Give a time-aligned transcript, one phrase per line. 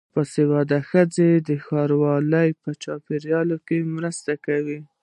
[0.13, 4.79] باسواده ښځې د ښاروالۍ په چارو کې مرسته کوي.